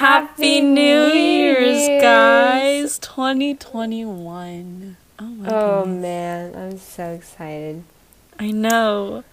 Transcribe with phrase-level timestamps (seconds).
[0.00, 2.98] Happy New Year's, guys!
[3.00, 4.96] 2021.
[5.18, 6.00] Oh my Oh goodness.
[6.02, 7.84] man, I'm so excited.
[8.38, 9.24] I know.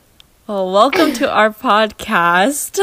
[0.46, 2.79] Well, welcome to our podcast.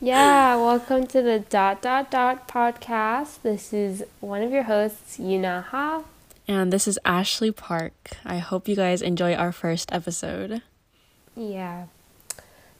[0.00, 3.42] Yeah, welcome to the dot dot dot podcast.
[3.42, 6.04] This is one of your hosts, Yunaha.
[6.48, 7.92] And this is Ashley Park.
[8.24, 10.62] I hope you guys enjoy our first episode.
[11.36, 11.88] Yeah.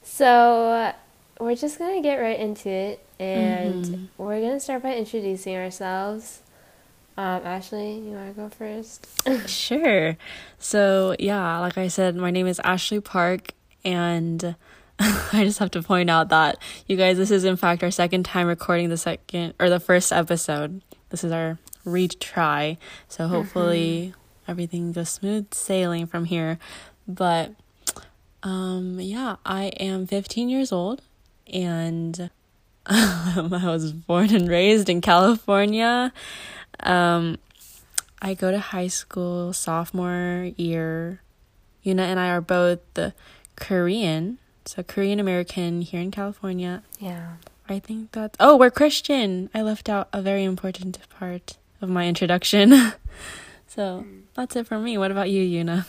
[0.02, 0.94] So
[1.40, 4.08] we're just gonna get right into it, and Mhm.
[4.18, 6.40] we're gonna start by introducing ourselves.
[7.16, 9.06] Um, Ashley, you wanna go first?
[9.48, 10.16] Sure.
[10.58, 13.52] So, yeah, like I said, my name is Ashley Park,
[13.84, 14.54] and
[14.98, 18.24] I just have to point out that you guys, this is in fact our second
[18.24, 20.80] time recording the second or the first episode.
[21.10, 22.78] This is our retry.
[23.08, 24.14] So, hopefully,
[24.48, 26.58] everything goes smooth sailing from here.
[27.08, 27.52] But,
[28.42, 31.02] um, yeah, I am 15 years old,
[31.52, 32.30] and
[32.86, 36.12] um, I was born and raised in California.
[36.80, 37.38] Um,
[38.20, 41.20] I go to high school sophomore year.
[41.84, 42.80] Yuna and I are both
[43.56, 46.82] Korean, so Korean American here in California.
[46.98, 47.34] yeah.
[47.68, 49.48] I think that's oh, we're Christian.
[49.54, 52.92] I left out a very important part of my introduction.
[53.66, 54.98] so that's it for me.
[54.98, 55.86] What about you, Yuna?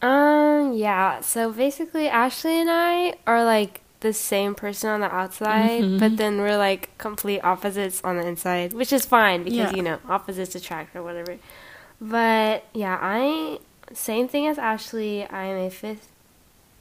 [0.00, 1.20] Um, yeah.
[1.20, 5.98] So basically, Ashley and I are like the same person on the outside, Mhm.
[6.00, 9.74] but then we're like complete opposites on the inside, which is fine because Yeah.
[9.74, 11.38] you know opposites attract or whatever.
[12.00, 13.58] But yeah, I
[13.94, 15.24] same thing as Ashley.
[15.30, 16.08] I'm a fifth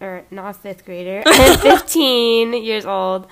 [0.01, 1.21] or not fifth grader.
[1.27, 3.27] I'm 15 years old.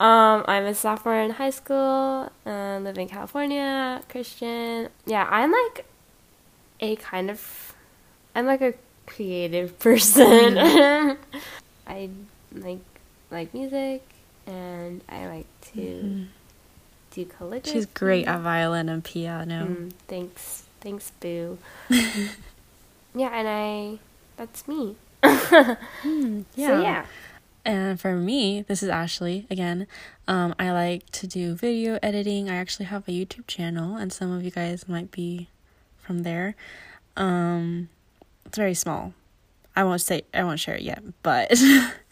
[0.00, 2.30] Um, I'm a sophomore in high school.
[2.46, 4.02] Uh, live in California.
[4.08, 4.88] Christian.
[5.06, 5.84] Yeah, I'm like
[6.80, 7.74] a kind of.
[8.34, 8.74] I'm like a
[9.06, 10.58] creative person.
[11.86, 12.08] I
[12.52, 12.78] like
[13.34, 14.02] like music,
[14.46, 16.26] and I like to Mhm.
[17.10, 17.70] do calligraphy.
[17.72, 19.66] She's great at violin and piano.
[19.66, 21.58] Mm, thanks, thanks, Boo.
[21.90, 23.98] yeah, and I.
[24.36, 24.96] That's me.
[25.22, 27.06] Hmm, So yeah.
[27.66, 29.86] And for me, this is Ashley again.
[30.28, 32.50] Um, I like to do video editing.
[32.50, 35.48] I actually have a YouTube channel, and some of you guys might be
[35.98, 36.56] from there.
[37.16, 37.88] Um,
[38.44, 39.14] it's very small.
[39.74, 41.50] I won't say I won't share it yet, but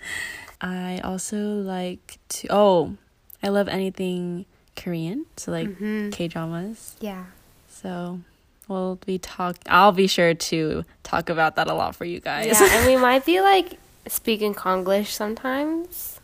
[0.62, 2.48] I also like to.
[2.50, 2.96] Oh,
[3.42, 4.46] I love anything
[4.76, 6.12] Korean, so like Mhm.
[6.12, 6.94] K dramas.
[7.00, 7.24] Yeah.
[7.68, 8.20] So
[8.68, 9.56] we'll be talk.
[9.68, 12.46] I'll be sure to talk about that a lot for you guys.
[12.46, 16.20] Yeah, and we might be like speaking Konglish sometimes.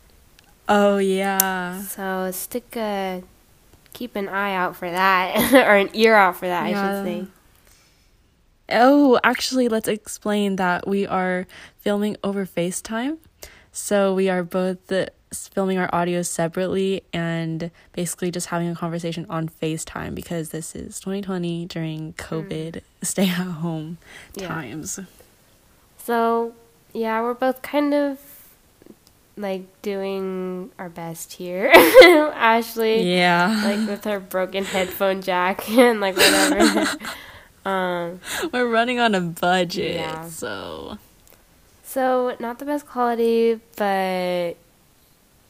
[0.69, 1.82] oh yeah.
[1.82, 3.22] So stick a
[3.93, 7.26] keep an eye out for that or an ear out for that, I should say.
[8.70, 11.47] Oh, actually, let's explain that we are
[11.78, 13.16] filming over FaceTime.
[13.81, 14.93] So we are both
[15.33, 20.99] filming our audio separately and basically just having a conversation on FaceTime because this is
[21.00, 23.99] 2020 during COVID stay at home
[24.34, 24.49] Yeah.
[24.49, 24.99] times.
[25.97, 26.55] So,
[26.93, 28.19] yeah, we're both kind of
[29.37, 31.71] like doing our best here.
[32.34, 33.62] Ashley Yeah.
[33.65, 36.91] like with her broken headphone jack and like whatever.
[37.65, 38.21] um
[38.53, 39.94] We're running on a budget.
[39.94, 40.27] Yeah.
[40.28, 40.99] So,
[41.88, 44.56] so not the best quality, but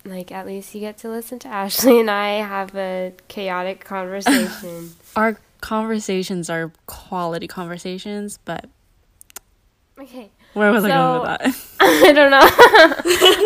[0.05, 4.93] like at least you get to listen to Ashley and I have a chaotic conversation.
[5.17, 8.67] our conversations are quality conversations, but
[9.99, 10.31] okay.
[10.53, 11.67] where was I going with that?
[11.81, 12.31] I don't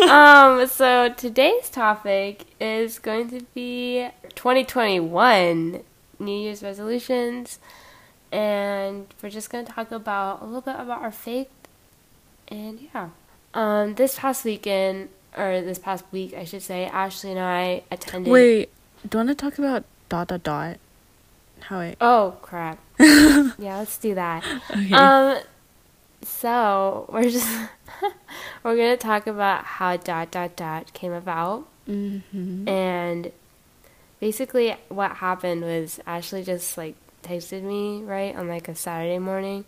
[0.05, 0.61] know.
[0.61, 5.81] um, so today's topic is going to be 2021
[6.19, 7.57] New Year's resolutions,
[8.31, 11.49] and we're just going to talk about a little bit about our faith,
[12.47, 13.09] and yeah.
[13.53, 18.31] Um, this past weekend, or this past week, I should say, Ashley and I attended.
[18.31, 18.69] Wait,
[19.07, 20.77] do you want to talk about dot dot dot?
[21.61, 21.97] How it?
[22.01, 22.79] Oh crap!
[22.99, 24.43] yeah, let's do that.
[24.71, 24.93] Okay.
[24.93, 25.37] Um,
[26.23, 27.47] so we're just
[28.63, 32.67] we're gonna talk about how dot dot dot came about, mm-hmm.
[32.67, 33.31] and
[34.19, 39.65] basically what happened was Ashley just like texted me right on like a Saturday morning,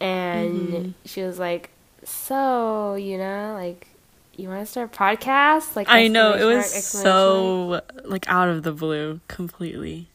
[0.00, 0.94] and Mhm.
[1.04, 1.70] she was like,
[2.04, 3.88] "So you know, like."
[4.36, 5.76] You want to start a podcast?
[5.76, 7.84] Like I know it was mark, exclamation mark.
[7.94, 10.08] so like out of the blue completely.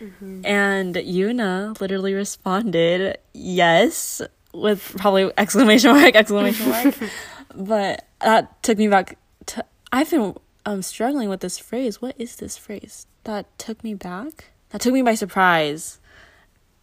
[0.00, 0.44] Mhm.
[0.44, 4.20] And Yuna literally responded yes
[4.52, 6.94] with probably exclamation mark exclamation mark.
[7.54, 10.34] but that took me back to I've been
[10.66, 12.02] um struggling with this phrase.
[12.02, 13.06] What is this phrase?
[13.22, 14.46] That took me back.
[14.70, 16.00] That took me by surprise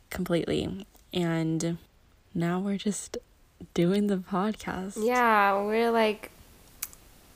[0.10, 0.86] completely.
[1.14, 1.78] And
[2.34, 3.18] now we're just
[3.74, 4.98] doing the podcast.
[5.04, 6.32] Yeah, we're like,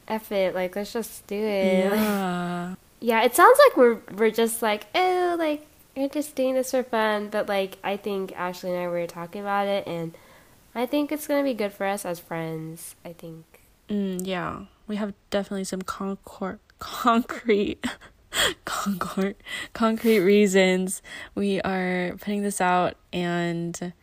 [0.07, 1.91] F it, like let's just do it.
[1.93, 2.75] Yeah.
[2.99, 5.65] yeah, it sounds like we're we're just like oh like
[5.95, 9.41] we're just doing this for fun, but like I think Ashley and I were talking
[9.41, 10.15] about it, and
[10.73, 12.95] I think it's gonna be good for us as friends.
[13.05, 13.45] I think.
[13.89, 17.85] Mm, yeah, we have definitely some concord concrete
[18.65, 19.37] concrete
[19.73, 21.01] concrete reasons
[21.35, 23.93] we are putting this out and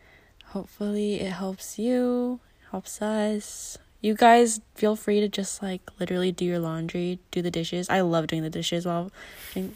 [0.50, 6.44] hopefully it helps you helps us you guys feel free to just like literally do
[6.44, 7.88] your laundry, do the dishes.
[7.90, 9.12] I love doing the dishes while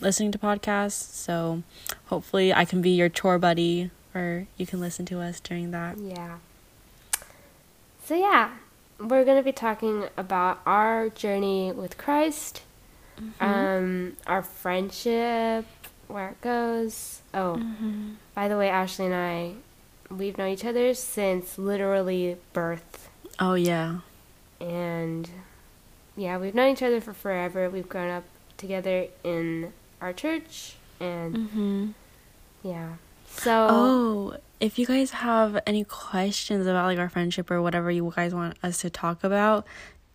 [0.01, 1.15] listening to podcasts.
[1.15, 1.63] So
[2.07, 5.99] hopefully I can be your chore buddy or you can listen to us during that.
[5.99, 6.39] Yeah.
[8.05, 8.53] So yeah,
[8.99, 12.63] we're going to be talking about our journey with Christ,
[13.19, 13.45] mm-hmm.
[13.45, 15.67] um our friendship,
[16.09, 17.21] where it goes.
[17.35, 18.13] Oh, mm-hmm.
[18.35, 19.55] by the way, Ashley and I
[20.19, 23.11] we've known each other since literally birth.
[23.39, 23.99] Oh yeah
[24.65, 25.29] and
[26.17, 27.69] yeah, we've known each other for forever.
[27.69, 28.25] We've grown up
[28.57, 31.87] together in our church, and mm-hmm.
[32.63, 32.95] yeah.
[33.27, 38.13] So, oh, if you guys have any questions about like our friendship or whatever you
[38.15, 39.67] guys want us to talk about,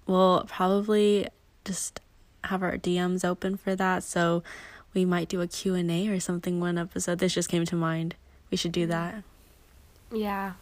[0.08, 1.28] we'll probably
[1.66, 2.00] just
[2.46, 4.04] have our DMs open for that.
[4.04, 4.42] So
[4.94, 7.20] we might do a Q&A or something one episode.
[7.20, 8.16] This just came to mind.
[8.50, 9.24] We should do that.
[10.12, 10.54] Yeah.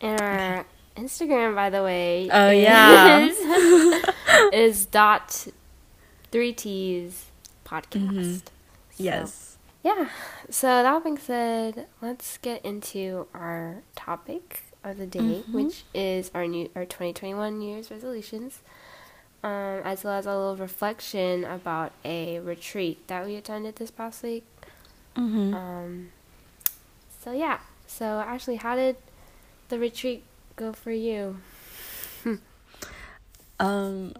[0.00, 0.66] And our
[0.96, 2.28] Instagram, by the way.
[2.30, 4.02] Oh is, yeah,
[4.52, 5.48] is dot
[6.30, 7.26] three T's
[7.64, 8.08] podcast.
[8.08, 8.34] Mm-hmm.
[8.34, 8.42] So,
[8.96, 9.56] yes.
[9.82, 10.08] Yeah.
[10.50, 15.52] So that being said, let's get into our topic of the day, mm-hmm.
[15.52, 18.60] which is our new our 2021 New Year's resolutions,
[19.42, 24.22] um, as well as a little reflection about a retreat that we attended this past
[24.22, 24.44] week.
[25.16, 25.54] Mm-hmm.
[25.54, 26.08] Um.
[27.24, 27.58] So yeah.
[27.92, 28.96] So actually, how did
[29.68, 30.24] the retreat
[30.56, 31.36] go for you?
[33.60, 34.14] um,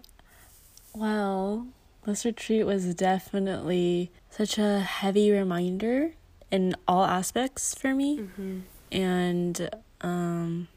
[0.93, 1.65] well,
[2.05, 6.13] this retreat was definitely such a heavy reminder
[6.51, 8.59] in all aspects for me, mm-hmm.
[8.91, 9.69] and
[10.01, 10.67] um,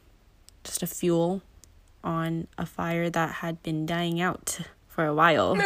[0.64, 1.42] just a fuel
[2.02, 5.52] on a fire that had been dying out for a while.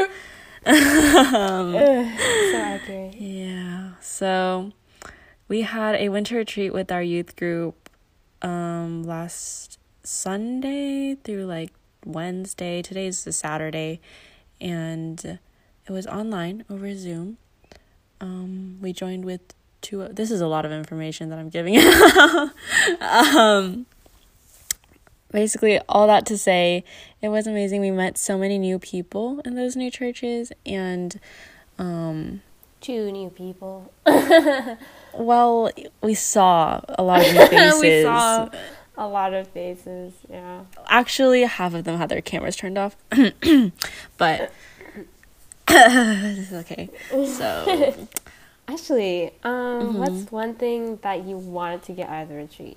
[0.67, 3.15] um, so accurate.
[3.15, 3.93] Yeah.
[4.01, 4.73] So
[5.51, 7.91] we had a winter retreat with our youth group
[8.41, 11.73] um last Sunday through like
[12.07, 12.81] Wednesday.
[12.81, 14.01] Today's the Saturday,
[14.61, 15.39] and
[15.87, 17.37] it was online over Zoom.
[18.21, 19.41] Um, we joined with
[19.83, 20.09] two.
[20.09, 21.77] This is a lot of information that I'm giving.
[23.01, 23.87] um,
[25.33, 26.85] basically, all that to say,
[27.21, 27.81] it was amazing.
[27.81, 31.19] We met so many new people in those new churches, and
[31.77, 32.43] um,
[32.81, 33.93] two new people.
[35.15, 35.71] well,
[36.03, 37.81] we saw a lot of new faces.
[37.81, 38.49] we saw
[38.97, 40.63] a lot of faces, yeah.
[40.89, 42.97] Actually, half of them had their cameras turned off.
[44.19, 44.53] but
[45.67, 46.91] this is okay.
[47.11, 47.95] So
[48.69, 49.99] Actually, um, mm-hmm.
[49.99, 52.77] what's one thing that you wanted to get out of the retreat?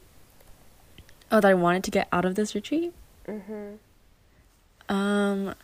[1.32, 2.94] Oh, that I wanted to get out of this retreat?
[3.28, 3.78] Mhm.
[4.90, 5.56] Um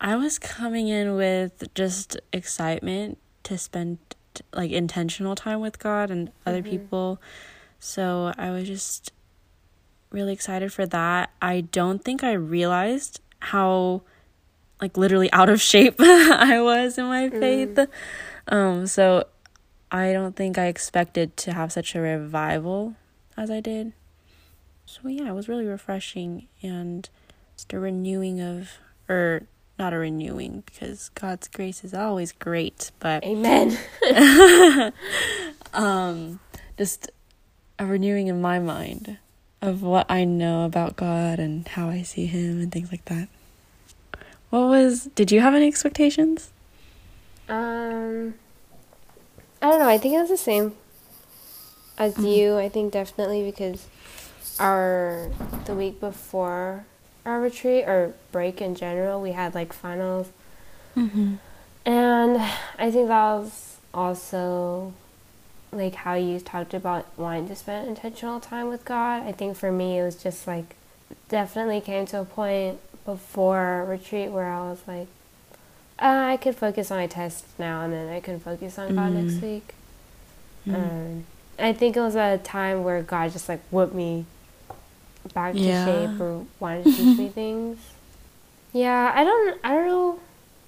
[0.00, 3.98] I was coming in with just excitement to spend
[4.52, 6.70] like intentional time with God and other mm-hmm.
[6.70, 7.22] people.
[7.78, 9.12] So I was just
[10.10, 11.30] really excited for that.
[11.42, 14.02] I don't think I realized how
[14.80, 17.76] like literally out of shape I was in my faith.
[17.76, 17.88] Mm.
[18.48, 19.24] Um so
[19.90, 22.94] I don't think I expected to have such a revival
[23.36, 23.92] as I did.
[24.86, 27.08] So yeah, it was really refreshing and
[27.56, 28.70] just a renewing of
[29.08, 29.42] or
[29.78, 33.78] not a renewing because God's grace is always great, but Amen.
[35.74, 36.40] um
[36.78, 37.10] just
[37.78, 39.18] a renewing in my mind
[39.60, 43.28] of what I know about God and how I see Him and things like that.
[44.50, 45.06] What was?
[45.14, 46.52] Did you have any expectations?
[47.48, 48.34] Um,
[49.60, 49.88] I don't know.
[49.88, 50.74] I think it was the same
[51.98, 52.26] as mm-hmm.
[52.26, 52.58] you.
[52.58, 53.88] I think definitely because
[54.60, 55.30] our
[55.64, 56.86] the week before
[57.24, 60.28] our retreat or break in general, we had like finals,
[60.96, 61.34] mm-hmm.
[61.84, 62.36] and
[62.78, 64.92] I think that was also
[65.72, 69.26] like how you talked about wanting to spend intentional time with God.
[69.26, 70.76] I think for me, it was just like
[71.28, 75.08] definitely came to a point before retreat where I was like,
[75.98, 79.12] uh, I could focus on my test now, and then I can focus on God
[79.12, 79.26] mm-hmm.
[79.26, 79.74] next week.
[80.66, 80.74] Mm-hmm.
[80.74, 81.24] Um,
[81.58, 84.26] I think it was a time where God just like whipped me
[85.32, 85.84] back yeah.
[85.86, 87.78] to shape or wanted to teach me things.
[88.72, 90.20] Yeah, I don't, I don't know.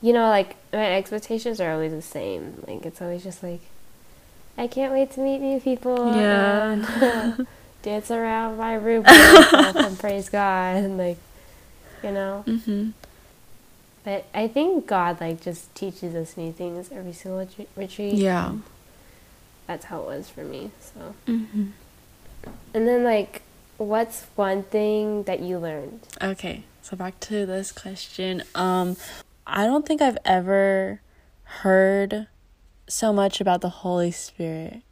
[0.03, 2.63] You know, like my expectations are always the same.
[2.67, 3.61] Like it's always just like
[4.59, 6.15] I can't wait to meet new people.
[6.15, 6.73] Yeah.
[6.73, 7.47] And,
[7.83, 11.19] dance around my room and praise God and like,
[12.03, 12.45] you know.
[12.47, 12.93] Mhm.
[14.05, 18.15] But I think God like just teaches us new things every single retreat- retreat.
[18.15, 18.53] Yeah.
[19.67, 20.71] That's how it was for me.
[20.81, 21.67] So, Mm-hmm.
[22.75, 23.43] and then like,
[23.79, 26.01] what's one thing that you learned?
[26.23, 28.43] Okay, so back to this question.
[28.55, 28.97] Um,
[29.47, 31.01] I don't think I've ever
[31.45, 32.27] heard
[32.89, 34.83] so much about the Holy Spirit.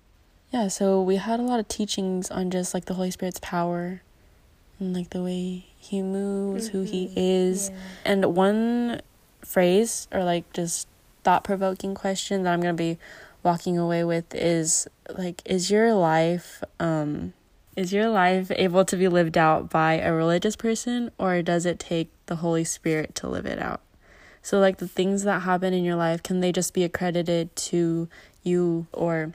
[0.53, 4.03] Yeah, so we had a lot of teachings on just like the Holy Spirit's power
[4.79, 7.71] and like the way he moves, who he is.
[7.71, 7.77] Yeah.
[8.05, 9.01] And one
[9.43, 10.89] phrase or like just
[11.23, 12.99] thought provoking question that I'm going to be
[13.43, 14.89] walking away with is
[15.19, 17.35] like is your life um
[17.77, 21.79] is your life able to be lived out by a religious person or does it
[21.79, 23.81] take the Holy Spirit to live it out?
[24.43, 28.09] So like the things that happen in your life can they just be accredited to
[28.43, 29.33] you or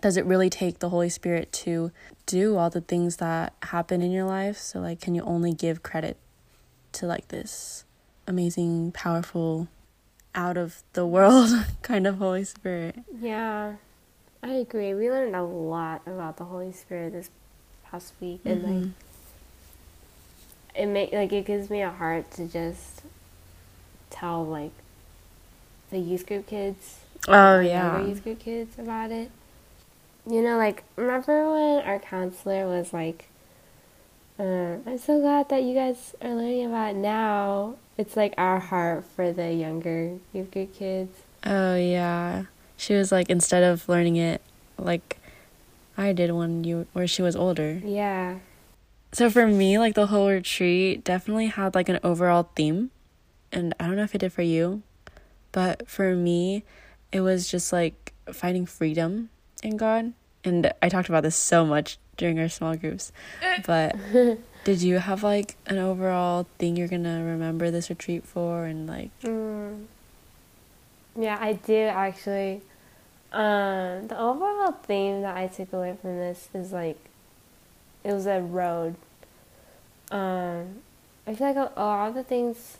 [0.00, 1.90] does it really take the Holy Spirit to
[2.26, 4.58] do all the things that happen in your life?
[4.58, 6.16] So like can you only give credit
[6.92, 7.84] to like this
[8.26, 9.68] amazing, powerful,
[10.34, 11.50] out of the world
[11.82, 12.96] kind of Holy Spirit.
[13.20, 13.74] Yeah,
[14.44, 14.92] I agree.
[14.92, 17.30] We learned a lot about the Holy Spirit this
[17.90, 18.92] past week, and like Mhm.
[20.74, 23.00] it make like it gives me a heart to just
[24.10, 24.72] tell like
[25.90, 28.00] the youth group kids, Oh yeah.
[28.02, 29.30] youth group kids about it.
[30.26, 33.28] You know, like remember when our counselor was like,
[34.38, 38.58] uh, "I'm so glad that you guys are learning about it now." It's like our
[38.58, 41.22] heart for the younger youth group kids.
[41.46, 42.44] Oh yeah.
[42.76, 44.42] She was like instead of learning it
[44.78, 45.18] like
[45.96, 47.80] I did when you where she was older.
[47.84, 48.38] Yeah.
[49.12, 52.90] So for me, like the whole retreat definitely had like an overall theme.
[53.52, 54.82] And I don't know if it did for you,
[55.52, 56.64] but for me,
[57.12, 59.30] it was just like finding freedom
[59.62, 60.12] in God.
[60.42, 63.12] And I talked about this so much during our small groups.
[63.66, 63.94] But
[64.64, 68.88] did you have like an overall thing you're going to remember this retreat for and
[68.88, 69.86] like Mm.
[71.16, 72.62] Yeah, I do actually.
[73.32, 76.98] Um, the overall theme that I took away from this is like,
[78.04, 78.94] it was a road.
[80.12, 80.82] Um,
[81.26, 82.78] I feel like a, a lot of the things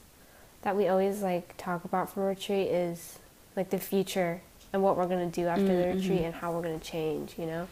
[0.62, 3.18] that we always like talk about from retreat is
[3.56, 6.24] like the future and what we're gonna do after the Mm, retreat mhm.
[6.26, 7.66] and how we're gonna change, you know.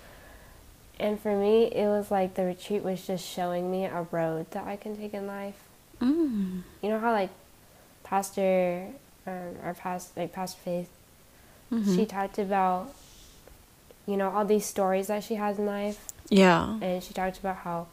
[0.99, 4.66] And for me, it was like the retreat was just showing me a road that
[4.66, 5.57] I can take in life
[6.00, 6.62] mm.
[6.83, 7.31] you know how like
[8.04, 8.88] pastor
[9.26, 10.88] um, our past like pastor faith
[11.73, 11.95] Mhm.
[11.97, 12.93] she talked about
[14.07, 16.79] you know all these stories that she has in life Yeah.
[16.83, 17.87] and she talked about how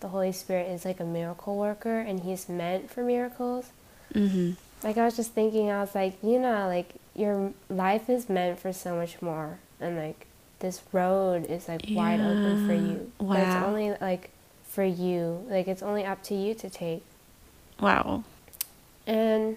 [0.00, 3.66] the holy spirit is like a miracle worker and he's meant for miracles
[4.14, 4.56] Mhm.
[4.82, 8.58] like i was just thinking i was like you know like your life is meant
[8.58, 10.26] for so much more and like
[10.60, 12.80] this road is like wide open for Yeah.
[12.80, 14.30] you but it's only like
[14.68, 17.02] for you like it's only up to you to take
[17.80, 18.24] Wow.
[19.06, 19.56] and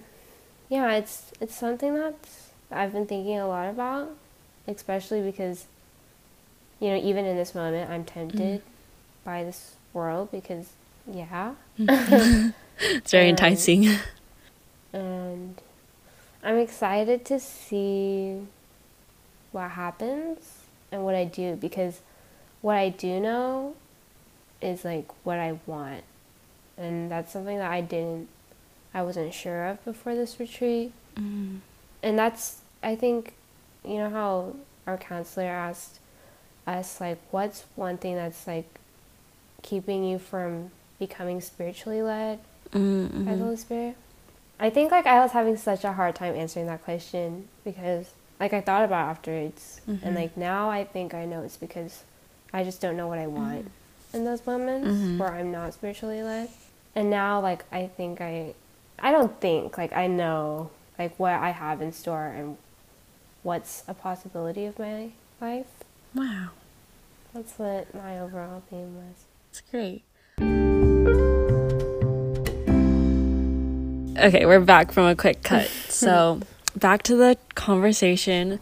[0.73, 2.15] yeah it's it's something that
[2.71, 4.09] i've been thinking a lot about
[4.67, 5.65] especially because
[6.79, 8.61] you know even in this moment i'm tempted
[9.23, 10.67] by this world because
[11.05, 11.53] yeah.
[12.97, 13.81] It's very Um, enticing.
[14.93, 15.61] and
[16.43, 18.41] i'm excited to see
[19.51, 20.39] what happens
[20.91, 22.01] and what i do because
[22.61, 23.75] what i do know
[24.61, 26.03] is like what i want.
[26.77, 28.29] And that's something that i didn't
[28.93, 31.59] i wasn't sure of before this retreat Mm.
[32.01, 33.33] and that's i think
[33.85, 34.55] you know how
[34.87, 35.99] our counselor asked
[36.65, 38.67] us like what's one thing that's like
[39.61, 42.39] keeping you from becoming spiritually led
[42.71, 43.95] Mm, by the holy spirit
[44.59, 48.09] i think like i was having such a hard time answering that question because
[48.39, 49.99] like i thought about it afterwards Mhm.
[50.01, 52.03] and like now i think i know it's because
[52.51, 53.69] i just don't know what i want
[54.13, 55.19] in those moments Mhm.
[55.19, 56.49] where i'm not spiritually led
[56.95, 58.55] and now like i think i
[58.99, 62.57] i don't think like i know like what i have in store and
[63.43, 65.09] what's a possibility of my
[65.41, 65.67] life
[66.15, 66.49] Wow.
[67.33, 70.03] that's what my overall theme was It's great.
[74.15, 75.69] Okay, we're back from a quick cut.
[75.89, 76.41] So,
[76.75, 78.59] back to the conversation.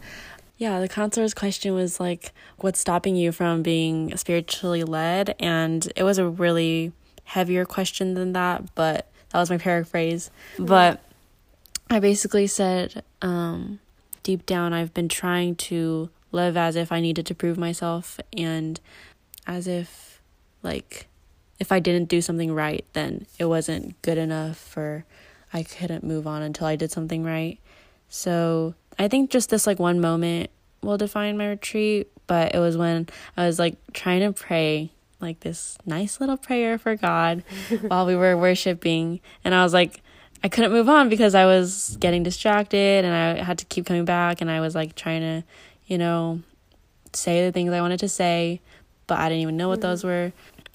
[0.58, 5.34] Yeah, the counselor's question was like, what's stopping you from being spiritually led?
[5.40, 6.92] And it was a really
[7.24, 10.30] heavier question than that, but that was my paraphrase.
[10.58, 11.00] But
[11.90, 13.80] I basically said, um,
[14.22, 18.80] deep down, I've been trying to live as if I needed to prove myself and
[19.46, 20.20] as if
[20.62, 21.06] like
[21.58, 25.04] if I didn't do something right, then it wasn't good enough or
[25.52, 27.58] I couldn't move on until I did something right.
[28.08, 30.50] So I think just this like one moment
[30.82, 34.90] will define my retreat, but it was when I was like trying to pray
[35.22, 37.44] like this nice little prayer for God
[37.86, 40.02] while we were worshiping and I was like
[40.44, 44.04] I couldn't move on because I was getting distracted and I had to keep coming
[44.04, 45.44] back and I was like trying to,
[45.86, 46.40] you know,
[47.12, 48.60] say the things I wanted to say,
[49.06, 49.88] but I didn't even know what mm-hmm.
[49.88, 50.32] those were.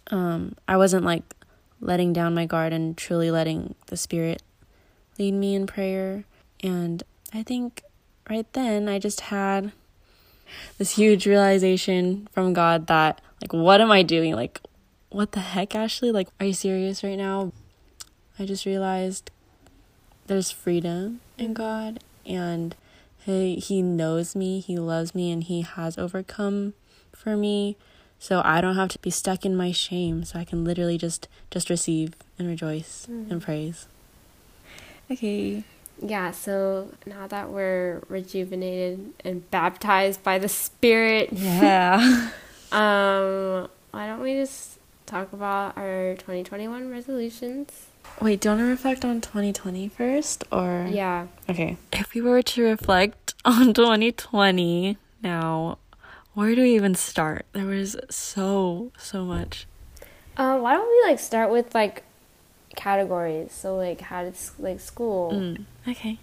[0.10, 1.24] Um, I wasn't like
[1.82, 4.42] letting down my guard and truly letting the spirit
[5.20, 6.24] lead me in prayer.
[6.63, 7.84] And I think
[8.30, 9.74] right then I just had
[10.77, 14.36] this huge realization from God that, like, what am I doing?
[14.36, 14.62] Like,
[15.10, 16.12] what the heck, Ashley?
[16.12, 17.51] Like, are you serious right now?
[18.39, 19.32] I just realized
[20.27, 22.75] there's freedom in God and
[23.27, 26.74] he, he knows me, he loves me, and he has overcome
[27.12, 27.75] for me.
[28.20, 30.24] So I don't have to be stuck in my shame.
[30.24, 33.29] So I can literally just just receive and rejoice mm.
[33.29, 33.88] and praise.
[35.12, 35.63] Okay.
[36.01, 42.29] Yeah, so now that we're rejuvenated and baptized by the Spirit, yeah.
[42.72, 47.88] um, why don't we just talk about our 2021 resolutions?
[48.22, 51.28] Wait, do you want to reflect on 2020 first, or yeah?
[51.50, 51.78] Okay.
[51.94, 55.78] If we were to reflect on 2020 now,
[56.34, 57.46] where do we even start?
[57.54, 59.68] There was so so much.
[60.36, 62.04] Uh, why don't we like start with like
[62.76, 63.52] categories.
[63.52, 65.32] So like how did like school?
[65.34, 66.20] Mm, okay.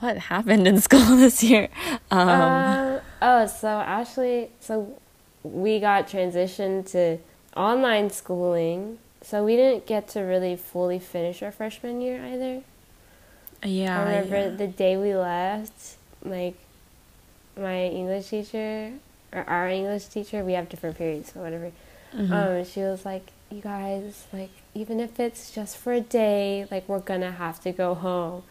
[0.00, 1.68] What happened in school this year?
[2.10, 4.98] Um, uh, oh, so Ashley, so
[5.44, 7.18] we got transitioned to
[7.56, 8.98] online schooling.
[9.22, 12.62] So we didn't get to really fully finish our freshman year either.
[13.62, 13.98] Yeah.
[13.98, 14.56] I remember yeah.
[14.56, 16.56] the day we left, like
[17.56, 18.92] my English teacher
[19.32, 21.72] or our English teacher, we have different periods, so whatever.
[22.14, 22.32] Mm-hmm.
[22.32, 26.88] Um, she was like, "You guys, like, even if it's just for a day, like
[26.88, 28.42] we're gonna have to go home.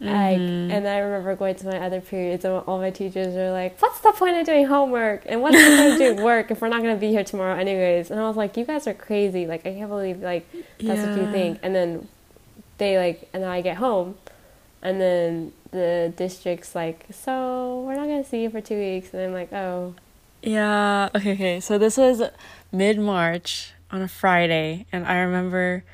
[0.00, 0.68] Mm-hmm.
[0.68, 3.80] Like, and I remember going to my other periods, and all my teachers are like,
[3.82, 5.24] "What's the point of doing homework?
[5.26, 8.10] And what's the point of doing work if we're not gonna be here tomorrow anyways?"
[8.10, 9.46] And I was like, "You guys are crazy!
[9.46, 11.10] Like, I can't believe like that's yeah.
[11.10, 12.08] what you think." And then
[12.78, 14.16] they like, and then I get home,
[14.80, 19.22] and then the district's like, "So we're not gonna see you for two weeks," and
[19.22, 19.94] I'm like, "Oh."
[20.42, 21.10] Yeah.
[21.14, 21.32] Okay.
[21.32, 21.60] Okay.
[21.60, 22.22] So this was
[22.72, 25.84] mid March on a Friday, and I remember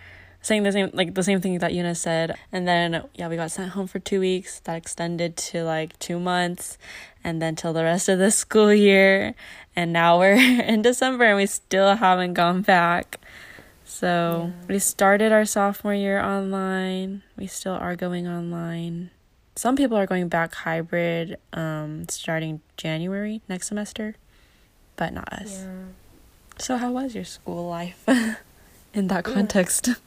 [0.43, 2.37] saying the same like the same thing that Yuna said.
[2.53, 4.61] And then yeah, we got sent home for two weeks.
[4.61, 6.79] That extended to like two months,
[7.25, 9.35] and then till the rest of the school year.
[9.75, 13.19] And now we're in December, and we still haven't gone back.
[13.85, 14.67] So yeah.
[14.69, 17.23] we started our sophomore year online.
[17.37, 19.11] We still are going online.
[19.55, 24.17] Some people are going back hybrid um, starting January next semester,
[24.97, 25.63] but not us.
[25.63, 25.85] Yeah.
[26.59, 28.05] So, how was your school life
[28.95, 29.89] in that context?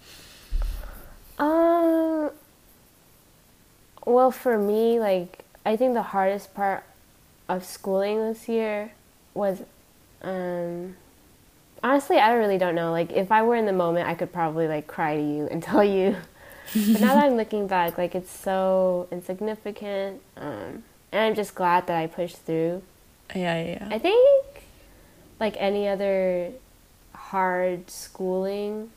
[1.39, 2.31] Um,
[4.05, 6.83] well, for me, like, I think the hardest part
[7.47, 8.91] of schooling this year
[9.33, 9.61] was,
[10.21, 10.95] um,
[11.83, 12.91] honestly, I really don't know.
[12.91, 15.63] Like, if I were in the moment, I could probably, like, cry to you and
[15.69, 16.15] tell you.
[16.73, 20.21] but now that I'm looking back, like, it's so insignificant.
[20.37, 22.83] Um, and I'm just glad that I pushed through.
[23.35, 23.87] Yeah, yeah.
[23.91, 24.63] I think
[25.39, 26.51] like any other
[27.13, 28.91] hard schooling,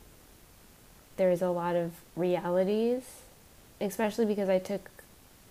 [1.17, 3.03] there's a lot of realities,
[3.79, 4.89] especially because I took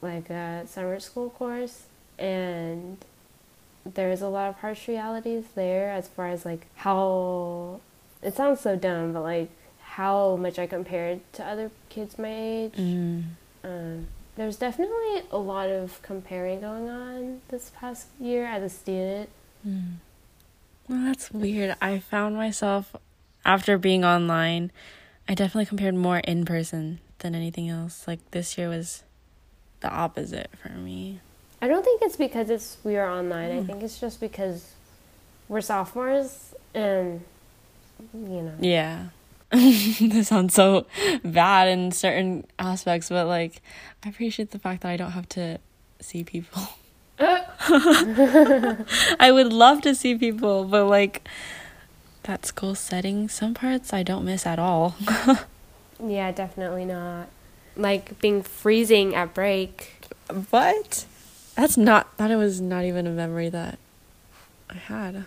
[0.01, 1.85] like a summer school course
[2.19, 2.99] and
[3.85, 7.81] there's a lot of harsh realities there as far as like how
[8.23, 12.75] it sounds so dumb, but like how much I compared to other kids my age.
[12.75, 13.25] Mm.
[13.65, 19.29] Um, there's definitely a lot of comparing going on this past year as a student.
[19.67, 19.95] Mm.
[20.89, 21.77] Well, that's weird.
[21.81, 22.97] I found myself
[23.45, 24.73] after being online,
[25.29, 28.07] I definitely compared more in person than anything else.
[28.07, 29.03] Like this year was
[29.81, 31.21] the opposite for me.
[31.61, 33.51] I don't think it's because it's we are online.
[33.51, 33.57] Mm.
[33.57, 33.67] I hmm.
[33.67, 34.73] think it's just because
[35.49, 37.23] we're sophomores and
[38.13, 38.55] you know.
[38.61, 39.07] Yeah.
[39.51, 40.87] this sounds so
[41.23, 43.61] bad in certain aspects, but like
[44.05, 45.59] I appreciate the fact that I don't have to
[46.01, 46.63] see people.
[47.19, 51.29] I would love to see people, but like
[52.25, 54.97] that school setting, some parts I don't miss at all.
[56.05, 57.29] yeah, definitely not.
[57.77, 60.07] Like being freezing at break.
[60.51, 61.07] What?
[61.57, 63.79] That's not that it was not even a memory that
[64.71, 65.27] I had.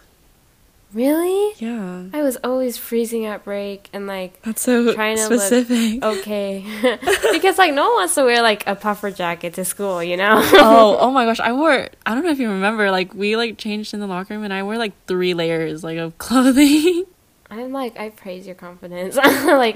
[0.95, 1.53] Really?
[1.57, 2.05] Yeah.
[2.13, 6.01] I was always freezing at break and like that's so trying to specific.
[6.01, 6.63] look okay
[7.33, 10.39] because like no one wants to wear like a puffer jacket to school, you know.
[10.39, 11.41] oh, oh my gosh!
[11.41, 11.89] I wore.
[12.05, 12.91] I don't know if you remember.
[12.91, 15.97] Like we like changed in the locker room and I wore like three layers like
[15.97, 17.03] of clothing.
[17.51, 19.17] I'm like I praise your confidence.
[19.17, 19.75] like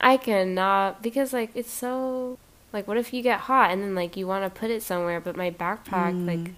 [0.00, 2.38] I cannot because like it's so
[2.72, 5.20] like what if you get hot and then like you want to put it somewhere
[5.20, 6.26] but my backpack mm.
[6.26, 6.54] like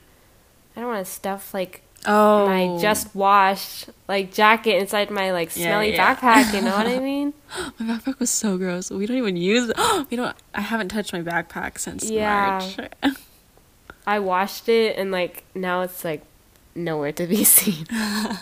[0.76, 5.54] I don't want to stuff like Oh, my just washed like jacket inside my like
[5.56, 6.14] Yeah, smelly yeah.
[6.14, 6.54] backpack.
[6.54, 7.34] You know what I mean?
[7.78, 8.90] my backpack was so gross.
[8.90, 9.70] We don't even use.
[10.10, 10.34] we don't.
[10.54, 12.58] I haven't touched my backpack since Yeah.
[13.02, 13.14] March.
[14.06, 16.22] I washed it and like now it's like
[16.74, 17.86] nowhere to be seen.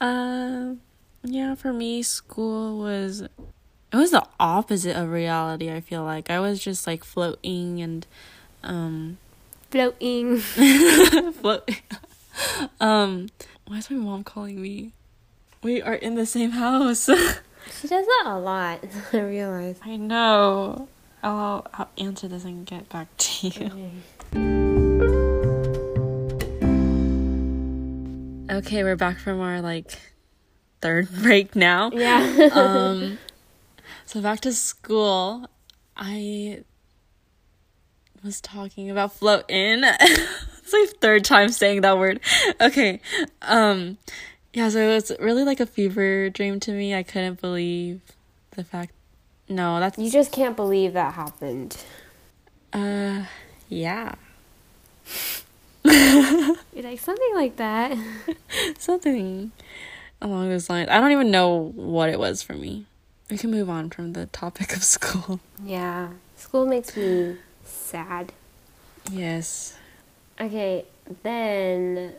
[0.00, 0.80] Um,
[1.22, 3.30] yeah, for me, school was it
[3.96, 5.70] was the opposite of reality.
[5.72, 8.06] I feel like I was just like floating and
[8.62, 9.18] um
[9.70, 10.38] Floating.
[10.38, 11.76] floating.
[12.80, 13.28] um,
[13.66, 14.92] why is my mom calling me?
[15.62, 17.08] We are in the same house.
[17.80, 18.84] She does that a lot.
[19.14, 19.78] I realize.
[19.82, 20.86] I know.
[21.22, 23.90] I'll, I'll answer this and get back to you.
[28.54, 29.98] Okay, we're back from our like
[30.82, 31.90] third break now.
[31.90, 32.50] Yeah.
[32.52, 33.18] um
[34.04, 35.48] so back to school
[35.96, 36.62] i
[38.22, 39.84] was talking about float in
[40.64, 42.20] it's my third time saying that word
[42.60, 43.00] okay
[43.42, 43.98] um
[44.52, 48.00] yeah so it was really like a fever dream to me i couldn't believe
[48.52, 48.92] the fact
[49.48, 51.76] no that's you just can't believe that happened.
[52.72, 53.24] uh
[53.68, 54.14] yeah
[55.84, 57.96] like something like that.
[58.78, 59.50] something
[60.22, 62.86] along those lines i don't even know what it was for me
[63.30, 66.08] we can move on from the topic of school Yeah.
[66.36, 68.32] School makes me sad.
[69.10, 69.76] yes
[70.40, 70.84] Okay,
[71.22, 72.14] then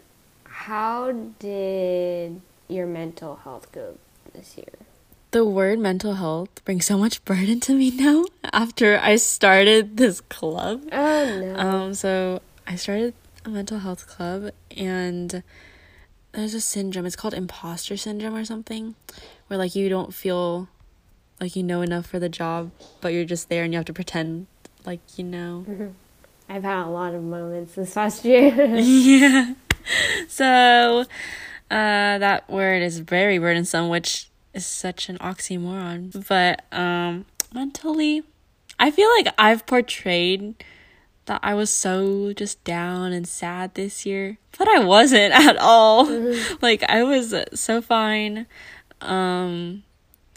[0.45, 3.97] how did your mental health go
[4.34, 4.67] this year?
[5.36, 8.23] the word mental health brings so much burden to me now
[8.54, 10.88] after I started this club.
[10.93, 11.56] Oh no.
[11.58, 15.43] Um, so I started a mental health club, and
[16.32, 17.06] there's a syndrome.
[17.06, 18.95] It's called imposter syndrome or something,
[19.47, 20.69] where like you don't feel
[21.41, 23.93] like you know enough for the job, but you're just there and you have to
[23.93, 24.47] pretend
[24.86, 25.65] like you know.
[26.47, 28.53] I've had a lot of moments this past year.
[28.75, 29.53] yeah.
[30.27, 31.01] So,
[31.71, 36.27] uh, that word is very burdensome, which is such an oxymoron.
[36.27, 38.23] But um, mentally,
[38.79, 40.63] I feel like I've portrayed
[41.25, 46.05] that I was so just down and sad this year, but I wasn't at all.
[46.62, 48.45] Like I was so fine.
[49.01, 49.84] Um,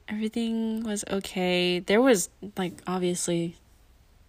[0.09, 1.79] everything was okay.
[1.81, 3.57] There was like obviously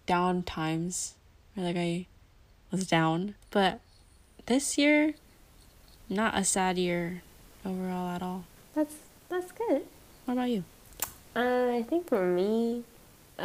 [0.06, 1.14] down times
[1.60, 2.06] where like I
[2.70, 3.80] was down, but
[4.46, 5.14] this year,
[6.08, 7.22] not a sad year
[7.64, 8.44] overall at all.
[8.74, 8.94] that's
[9.28, 9.82] that's good.
[10.24, 10.64] What about you?
[11.36, 12.82] Uh, I think for me,
[13.38, 13.42] uh,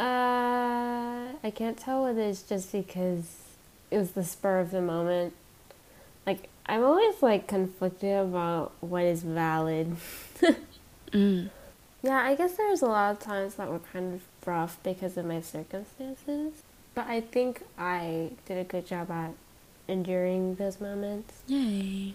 [1.42, 3.36] I can't tell whether it's just because
[3.90, 5.34] it was the spur of the moment.
[6.26, 9.96] Like I'm always like conflicted about what is valid.
[11.12, 11.50] Mm.
[12.02, 15.24] Yeah, I guess there's a lot of times that were kind of rough because of
[15.24, 16.52] my circumstances.
[16.96, 19.32] But I think I did a good job at
[19.86, 22.14] enduring those moments Yay.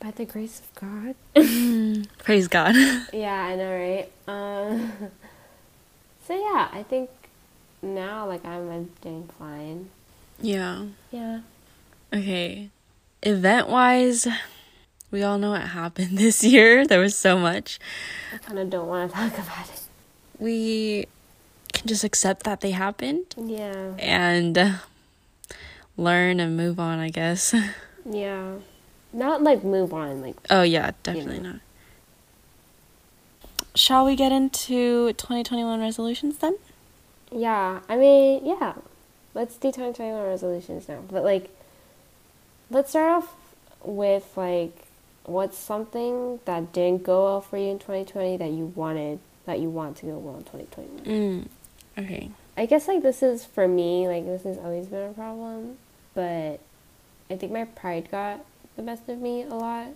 [0.00, 1.14] by the grace of God.
[2.24, 2.74] Praise God.
[3.12, 4.10] yeah, I know, right?
[4.26, 4.92] Um,
[6.26, 7.10] so yeah, I think
[7.80, 9.88] now like I'm, I'm doing fine.
[10.40, 10.86] yeah.
[11.12, 11.42] Yeah.
[12.12, 12.70] Okay.
[13.22, 14.26] Event wise,
[15.12, 16.84] we all know what happened this year.
[16.84, 17.78] There was so much.
[18.34, 19.82] I kind of don't want to talk about it.
[20.40, 21.06] We
[21.72, 23.92] can just accept that they happened Yeah.
[23.98, 24.72] and uh,
[25.96, 27.54] learn and move on, I guess.
[28.10, 28.54] Yeah.
[29.12, 31.50] Not like move on, like Oh, yeah, definitely know.
[31.52, 31.60] not.
[33.74, 36.56] Shall we get into 2021 resolutions then?
[37.30, 38.74] Yeah, I mean, yeah.
[39.34, 41.00] Let's do 2021 resolutions now.
[41.10, 41.50] But, like,
[42.70, 43.34] let's start off
[43.84, 44.86] with, like,
[45.24, 49.68] what's something that didn't go well for you in 2020 that you wanted, that you
[49.68, 51.04] want to go well in 2021?
[51.04, 51.48] Mm.
[51.98, 52.30] Okay.
[52.56, 55.78] I guess, like, this is, for me, like, this has always been a problem.
[56.14, 56.60] But
[57.30, 58.44] I think my pride got
[58.76, 59.88] the best of me a lot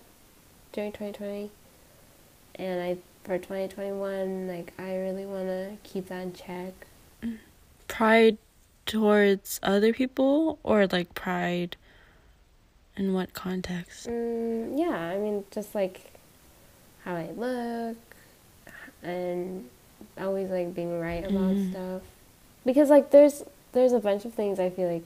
[0.71, 1.49] during 2020.
[2.55, 6.73] And I, for 2021, like, I really want to keep that in check.
[7.87, 8.37] Pride
[8.85, 11.75] towards other people or like pride
[12.95, 14.07] in what context?
[14.07, 16.11] Mm, yeah, I mean, just like
[17.03, 17.97] how I look
[19.01, 19.69] and
[20.19, 21.71] always like being right about Mhm.
[21.71, 22.01] stuff.
[22.65, 25.03] Because like there's there's a bunch of things I feel like,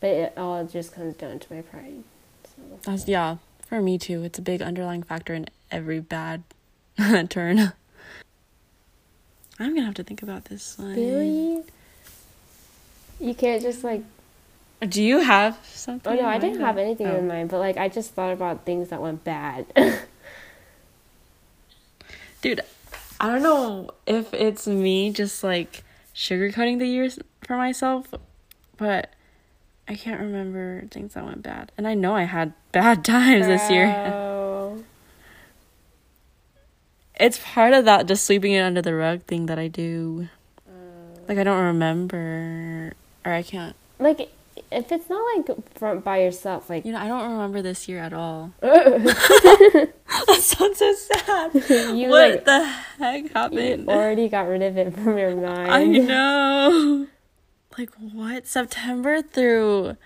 [0.00, 2.02] but it all just comes down to my pride.
[2.44, 4.22] So That's yeah, for me too.
[4.22, 6.42] It's a big underlying factor in every bad
[7.28, 7.72] turn.
[9.58, 10.94] I'm gonna have to think about this one.
[10.94, 11.62] really,
[13.20, 14.02] you can't just like.
[14.80, 16.12] Do you have something?
[16.12, 17.16] Oh no, I didn't have anything oh.
[17.16, 19.66] in mind, but like I just thought about things that went bad.
[22.42, 22.60] Dude,
[23.24, 25.82] I don't know if it's me just like
[26.14, 28.12] sugarcoating the years for myself,
[28.76, 29.14] but
[29.88, 31.72] I can't remember things that went bad.
[31.78, 33.86] And I know I had bad times this year.
[37.18, 40.28] It's part of that just sweeping it under the rug thing that I do.
[40.68, 41.20] Oh.
[41.26, 42.92] Like I don't remember
[43.24, 43.74] or I can't.
[43.98, 44.28] Like,
[44.70, 47.98] if it's not like from by yourself, like You know, I don't remember this year
[47.98, 48.52] at all.
[48.60, 49.92] that
[50.40, 51.54] sounds so sad.
[51.54, 52.64] what like the
[52.98, 53.82] heck happened?
[53.82, 55.70] you already got rid of it from your mind.
[55.70, 57.06] I know.
[57.78, 58.46] Like what?
[58.46, 59.96] September through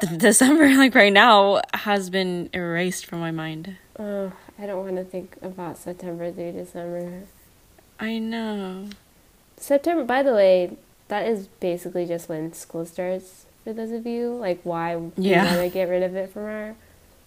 [0.00, 3.76] th- December, like right now, has been erased from my mind.
[3.98, 7.24] Oh, I don't want to think about September through December.
[7.98, 8.88] I know.
[9.56, 10.76] September, by the way,
[11.12, 13.44] that is basically just when school starts.
[13.64, 16.74] For those of you, like why we want to get rid of it from our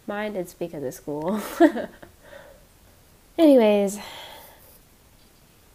[0.08, 1.40] mind, it's because of school.
[3.38, 4.00] Anyways,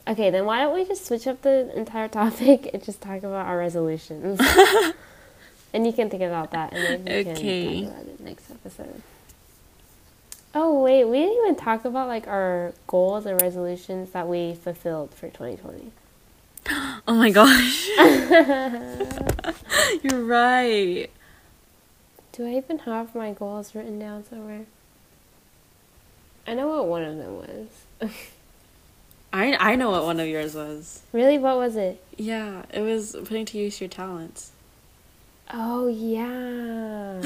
[0.08, 3.46] okay, then why don't we just switch up the entire topic and just talk about
[3.46, 4.40] our resolutions?
[5.72, 7.22] and you can think about that, and then we Okay.
[7.22, 9.02] can talk about it next episode.
[10.52, 15.14] Oh wait, we didn't even talk about like our goals and resolutions that we fulfilled
[15.14, 15.92] for 2020.
[16.68, 17.88] Oh my gosh.
[20.02, 21.08] You're right.
[22.32, 24.66] Do I even have my goals written down somewhere?
[26.46, 27.68] I know what one of them was.
[29.32, 31.02] I I know what one of yours was.
[31.12, 32.02] really, what was it?
[32.16, 34.52] Yeah, it was putting to use your talents.
[35.52, 37.20] Oh yeah.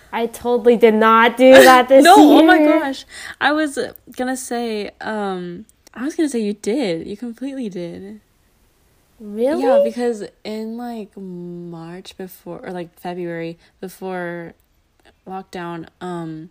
[0.12, 2.42] I totally did not do that this no, year.
[2.42, 3.04] oh my gosh.
[3.40, 3.78] I was
[4.16, 7.06] gonna say, um, I was gonna say you did.
[7.06, 8.20] You completely did.
[9.20, 9.62] Really?
[9.62, 14.54] Yeah, because in like March before or like February before
[15.26, 16.48] lockdown, um,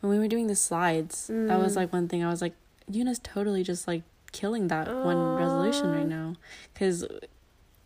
[0.00, 1.76] when we were doing the slides, that was Mm.
[1.76, 2.54] like one thing I was like,
[2.90, 6.36] Yuna's totally just like killing that one resolution right now,
[6.72, 7.04] because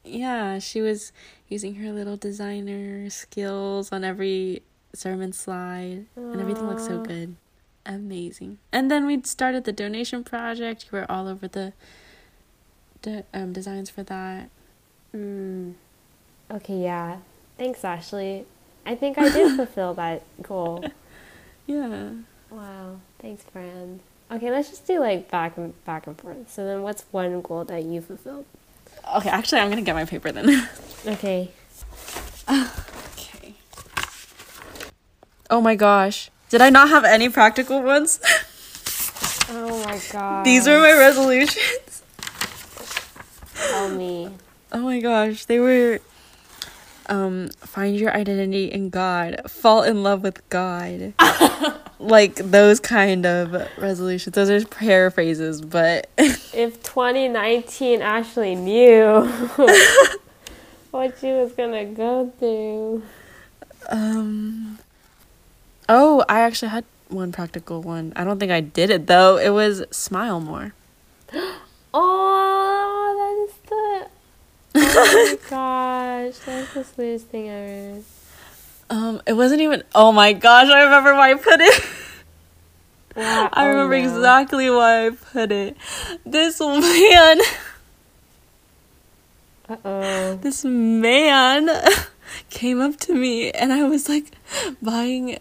[0.05, 1.11] yeah, she was
[1.49, 4.63] using her little designer skills on every
[4.95, 7.35] sermon slide, and everything looked so good,
[7.85, 8.59] amazing.
[8.73, 10.87] And then we started the donation project.
[10.93, 11.73] You were all over the.
[13.05, 14.49] De- um, designs for that.
[15.15, 15.75] Mm.
[16.51, 17.19] Okay, yeah.
[17.59, 18.47] Thanks, Ashley.
[18.87, 20.85] I think I did fulfill that goal.
[21.67, 22.11] Yeah.
[22.51, 23.01] Wow.
[23.21, 24.01] Thanks, friend.
[24.31, 26.53] Okay, let's just do like back and back and forth.
[26.53, 28.45] So then, what's one goal that you fulfilled?
[29.17, 30.69] Okay, actually, I'm gonna get my paper then.
[31.07, 31.51] Okay.
[32.49, 33.55] okay.
[35.49, 36.31] Oh my gosh.
[36.51, 38.21] Did I not have any practical ones?
[39.49, 40.45] Oh my god.
[40.45, 41.59] These are my resolutions.
[44.75, 45.45] Oh my gosh.
[45.45, 46.01] They were
[47.07, 51.15] um find your identity in God, fall in love with God.
[52.01, 54.35] like those kind of resolutions.
[54.35, 59.23] Those are paraphrases, but If 2019 Ashley knew
[60.91, 63.03] what she was gonna go through.
[63.89, 64.81] Um.
[65.89, 68.13] Oh, I actually had one practical one.
[68.17, 69.37] I don't think I did it though.
[69.37, 70.75] It was smile more.
[71.97, 72.44] Oh, that is the.
[74.97, 78.03] Oh my gosh, that's the sweetest thing ever.
[78.91, 79.83] Um, it wasn't even.
[79.95, 81.85] Oh my gosh, I remember why I put it.
[83.17, 83.49] Wow.
[83.53, 84.05] I oh remember no.
[84.05, 85.77] exactly why I put it.
[86.27, 87.41] This man,
[89.69, 90.37] Uh-oh.
[90.43, 91.71] this man
[92.51, 94.33] came up to me, and I was like
[94.83, 95.39] buying.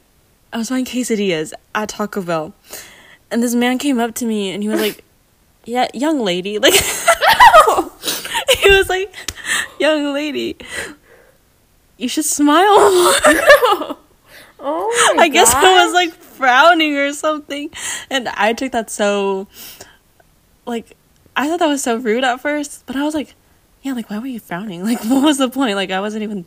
[0.51, 2.53] I was buying quesadillas at Taco Bell,
[3.31, 5.03] and this man came up to me, and he was like,
[5.65, 6.73] "Yeah, young lady," like.
[8.59, 9.13] he was like,
[9.79, 10.57] "Young lady,
[11.97, 12.77] you should smile
[13.79, 13.97] more."
[14.65, 17.69] Oh my I guess I was like frowning or something.
[18.09, 19.49] And I took that so
[20.65, 20.95] like
[21.35, 23.35] I thought that was so rude at first, but I was like,
[23.81, 24.85] yeah, like why were you frowning?
[24.85, 25.75] Like what was the point?
[25.75, 26.45] Like I wasn't even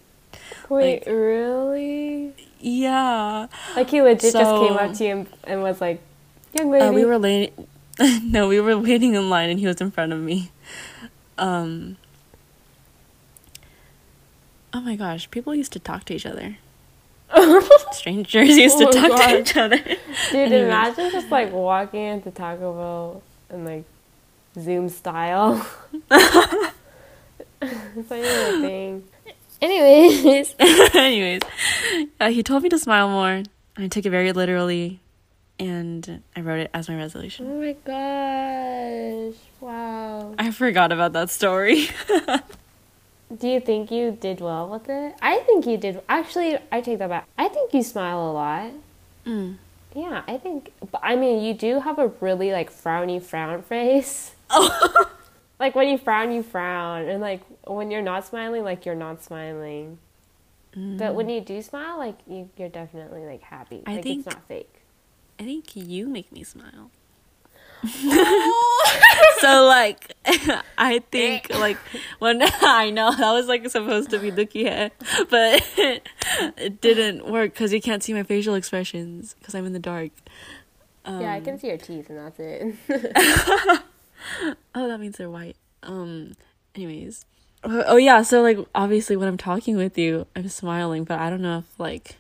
[0.71, 2.33] Wait, really?
[2.59, 3.49] yeah.
[3.77, 6.01] Like he legit just came up to you and, and was like,
[6.55, 7.53] "Young lady." Uh, we were late
[8.23, 10.51] No, we were waiting in line and he was in front of me.
[11.39, 11.97] Um
[14.73, 16.59] Oh my gosh, people used to talk to each other.
[17.93, 19.79] Strangers used Oh to talk to each other.
[19.79, 19.99] Dude,
[20.35, 20.65] Anyways.
[20.65, 23.85] imagine just like walking into Taco Bell and like
[24.59, 25.67] Zoom style.
[26.11, 29.05] it's like a thing.
[29.63, 30.55] Anyways.
[30.95, 31.41] Anyways,
[32.21, 33.43] uh, he told me to smile more.
[33.79, 35.01] I took it very literally,
[35.59, 37.47] and I wrote it as my resolution.
[37.49, 39.39] Oh my gosh.
[39.61, 40.35] Wow.
[40.39, 41.89] I forgot about that story.
[43.39, 45.15] Do you think you did well with it?
[45.21, 46.01] I think you did.
[46.09, 47.27] Actually, I take that back.
[47.37, 48.71] I think you smile a lot.
[49.27, 49.57] mm.
[49.95, 50.73] Yeah, I think.
[50.93, 54.35] But I mean, you do have a really like frowny frown face.
[54.51, 55.11] Oh.
[55.59, 59.23] Like when you frown, you frown, and like when you're not smiling, like you're not
[59.25, 59.97] smiling.
[60.77, 63.83] But when you do smile, like you, you're definitely like happy.
[63.87, 64.76] I like think- it's not fake.
[65.39, 66.91] I think you make me smile.
[69.39, 70.13] so like
[70.79, 71.77] I think like
[72.19, 74.91] when I know that was like supposed to be Dookie hair,
[75.31, 75.63] but
[76.57, 80.11] it didn't work because you can't see my facial expressions because I'm in the dark.
[81.05, 83.83] Um, yeah, I can see your teeth, and that's it.
[84.75, 85.57] Oh, that means they're white.
[85.83, 86.35] Um.
[86.75, 87.25] Anyways.
[87.65, 88.23] Oh oh, yeah.
[88.23, 91.81] So like obviously when I'm talking with you, I'm smiling, but I don't know if
[91.81, 92.17] like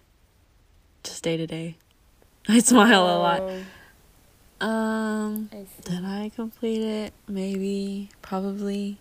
[1.02, 1.76] just day to day,
[2.48, 3.40] I smile a lot.
[4.60, 5.50] Um, Um.
[5.52, 5.66] I.
[5.84, 7.12] Did I complete it?
[7.28, 8.10] Maybe.
[8.22, 8.98] Probably.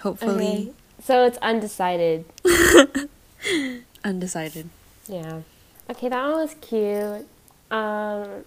[0.00, 0.68] Hopefully.
[0.68, 0.72] Okay.
[1.02, 2.24] So it's undecided.
[4.04, 4.68] Undecided.
[5.08, 5.40] Yeah.
[5.90, 7.26] Okay, that one was cute.
[7.70, 8.44] Um,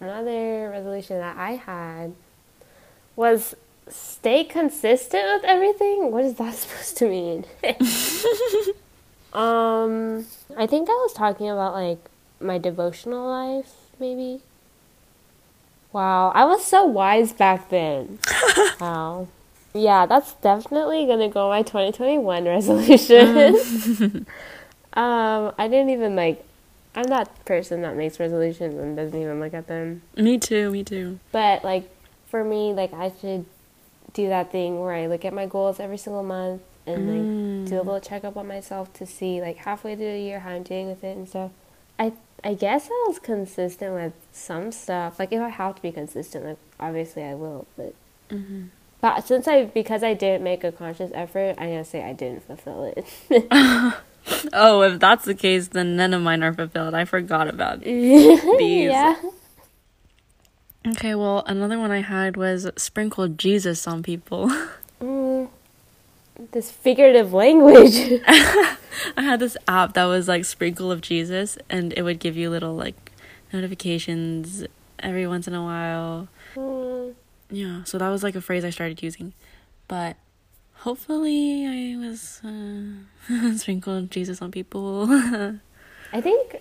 [0.00, 2.14] another resolution that I had
[3.16, 3.54] was
[3.88, 6.10] stay consistent with everything.
[6.10, 7.44] What is that supposed to mean?
[9.32, 11.98] um, I think I was talking about like
[12.40, 14.40] my devotional life, maybe.
[15.92, 18.18] Wow, I was so wise back then.
[18.80, 19.28] wow.
[19.74, 24.26] Yeah, that's definitely gonna go my 2021 resolution.
[24.92, 26.44] Um, I didn't even like.
[26.96, 30.02] I'm that person that makes resolutions and doesn't even look at them.
[30.16, 30.72] Me too.
[30.72, 31.20] Me too.
[31.30, 31.88] But like,
[32.26, 33.46] for me, like I should
[34.12, 37.76] do that thing where I look at my goals every single month and like do
[37.76, 40.88] a little checkup on myself to see like halfway through the year how I'm doing
[40.88, 41.52] with it and stuff.
[41.96, 45.18] I I guess I was consistent with some stuff.
[45.18, 47.66] Like if I have to be consistent, like obviously I will.
[47.76, 47.94] But
[48.30, 48.66] Mm-hmm.
[49.00, 52.44] but since I because I didn't make a conscious effort, I'm gonna say I didn't
[52.44, 53.94] fulfill it.
[54.52, 56.94] Oh, if that's the case, then none of mine are fulfilled.
[56.94, 58.42] I forgot about these.
[58.90, 59.16] yeah.
[60.86, 64.50] Okay, well, another one I had was sprinkle Jesus on people.
[66.52, 68.20] This figurative language.
[68.26, 72.48] I had this app that was like sprinkle of Jesus, and it would give you
[72.50, 73.12] little like
[73.52, 74.64] notifications
[74.98, 76.28] every once in a while.
[76.54, 77.14] Mm,
[77.50, 79.34] Yeah, so that was like a phrase I started using.
[79.86, 80.16] But
[80.76, 85.06] hopefully, I was uh, sprinkled Jesus on people.
[86.12, 86.56] I think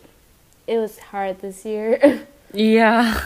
[0.68, 3.26] it was hard this year yeah,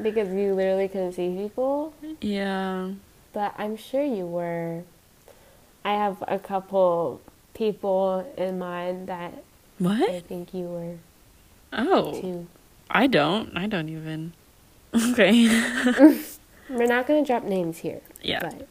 [0.00, 2.92] because you literally couldn't see people, yeah.
[3.32, 4.84] but I'm sure you were.
[5.84, 7.20] I have a couple
[7.54, 9.42] people in mind that
[9.78, 10.96] what I think you were
[11.72, 12.46] Oh, too.
[12.90, 13.56] I don't.
[13.56, 14.32] I don't even.
[15.12, 15.46] Okay.
[16.68, 18.00] We're not gonna drop names here.
[18.22, 18.40] Yeah.
[18.40, 18.66] But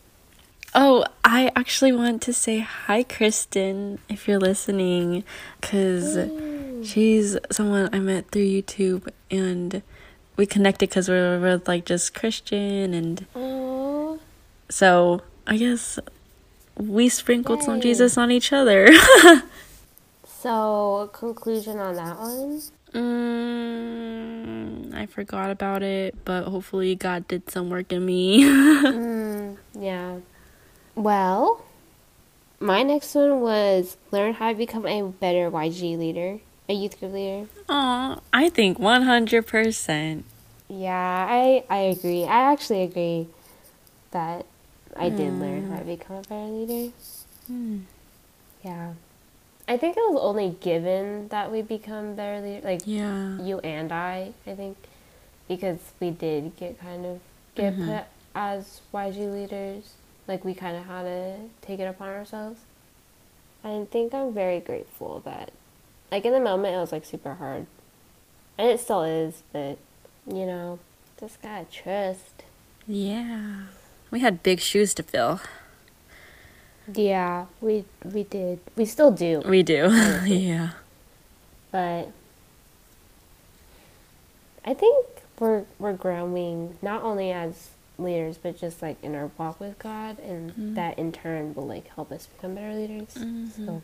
[0.76, 5.24] Oh, I actually want to say hi, Kristen, if you're listening,
[5.60, 6.16] because
[6.88, 9.82] she's someone I met through YouTube, and
[10.36, 14.20] we connected because we're, we're like just Christian, and oh,
[14.70, 15.98] so I guess
[16.80, 18.88] we sprinkled some Jesus on each other.
[20.24, 22.62] so conclusion on that one.
[22.94, 28.44] mm, I forgot about it, but hopefully God did some work in me.
[28.44, 30.20] mm, yeah.
[30.96, 31.66] Well,
[32.60, 36.40] my next one was learn how to become a better YG leader,
[36.70, 37.48] a youth group leader.
[37.68, 40.24] Aw, I think 100%.
[40.70, 42.24] Yeah, I I agree.
[42.26, 43.28] I actually agree
[44.12, 44.46] that
[44.96, 46.92] I did learn how to become a better leader.
[47.48, 47.80] Hmm.
[48.64, 48.94] Yeah.
[49.68, 53.40] I think it was only given that we become better leaders, like Yeah.
[53.42, 54.78] you and I, I think,
[55.48, 57.20] because we did get kind of
[57.56, 57.86] get Mhm.
[57.98, 59.94] put as YG leaders.
[60.28, 62.60] Like we kind of had to take it upon ourselves.
[63.64, 65.52] I think I'm very grateful that,
[66.12, 67.66] like in the moment, it was like super hard,
[68.58, 69.44] and it still is.
[69.54, 69.78] But
[70.28, 70.80] you know,
[71.20, 72.44] just gotta trust.
[72.88, 73.64] Yeah.
[74.12, 75.40] We had big shoes to fill.
[76.94, 78.60] Yeah, we we did.
[78.76, 79.42] We still do.
[79.46, 79.90] We do.
[80.26, 80.72] Yeah.
[81.72, 82.10] but
[84.66, 85.06] I think
[85.40, 90.18] we're we're growing not only as leaders but just like in our walk with God
[90.20, 90.76] and Mhm.
[90.76, 93.14] that in turn will like help us become better leaders.
[93.16, 93.52] Mhm.
[93.56, 93.82] So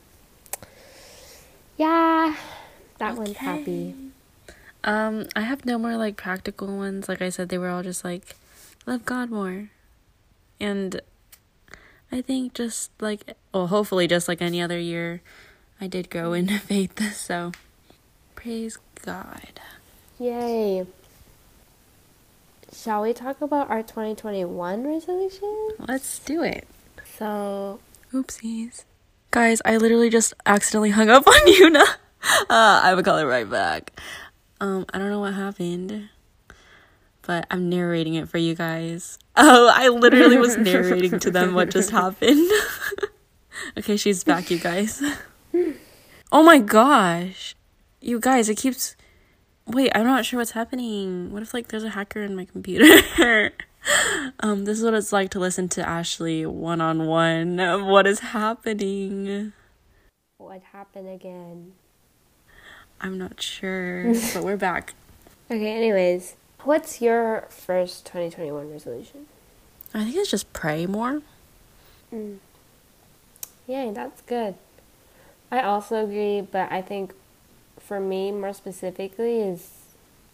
[1.78, 2.36] yeah,
[2.98, 3.94] that one's happy.
[4.84, 7.10] Um, I have no more like practical ones.
[7.10, 8.36] Like I said, they were all just like
[8.86, 9.70] love God more.
[10.60, 11.02] And
[12.12, 15.22] I think just like well, hopefully just like any other year,
[15.80, 17.14] I did grow in faith.
[17.14, 17.52] So
[18.36, 19.60] praise God.
[20.20, 20.86] Yay.
[22.74, 25.70] Shall we talk about our 2021 resolution?
[25.80, 26.68] Let's do it.
[27.18, 27.80] So,
[28.14, 28.84] Oopsies.
[29.32, 31.84] Guys, I literally just accidentally hung up on Yuna.
[31.84, 32.46] Uh,
[32.84, 34.00] I would call it right back.
[34.60, 36.10] Um, I don't know what happened,
[37.26, 39.20] but I'm narrating it for you guys.
[39.38, 42.50] Oh, I literally was narrating to them what just happened.
[43.78, 45.04] okay, she's back, you guys.
[46.32, 47.54] Oh my gosh.
[48.00, 48.96] You guys, it keeps.
[49.68, 51.34] Wait, I'm not sure what's happening.
[51.34, 53.52] What if, like, there's a hacker in my computer?
[54.40, 57.58] um, this is what it's like to listen to Ashley one on one.
[57.58, 59.52] What is happening?
[60.38, 61.74] What happened again?
[63.02, 64.94] I'm not sure, but we're back.
[65.52, 66.36] Okay, anyways,
[66.66, 69.28] what's your first 2021 resolution?
[69.94, 71.22] I think it's just pray more.
[72.14, 72.38] Mm.
[73.68, 74.56] Yeah, that's good.
[75.52, 77.14] I also agree, but I think
[77.80, 79.70] for me, more specifically, is